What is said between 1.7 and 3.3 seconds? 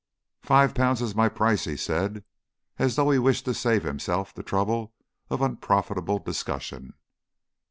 said, as though he